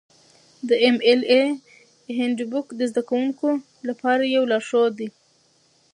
[0.67, 1.43] د ایم ایل اې
[2.17, 3.49] هینډبوک د زده کوونکو
[3.87, 5.09] لپاره یو لارښود دی.